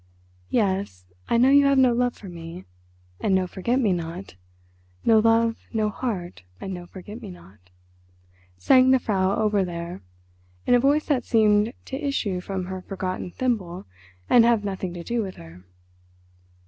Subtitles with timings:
[0.49, 2.65] "Yes, I know you have no love for me,
[3.19, 4.33] And no forget me not.
[5.05, 7.69] No love, no heart, and no forget me not."
[8.57, 10.01] sang the Frau Oberlehrer,
[10.65, 13.85] in a voice that seemed to issue from her forgotten thimble
[14.27, 15.63] and have nothing to do with her.